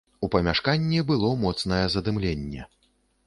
У 0.27 0.27
памяшканні 0.35 1.03
было 1.09 1.29
моцнае 1.43 1.83
задымленне. 1.97 2.61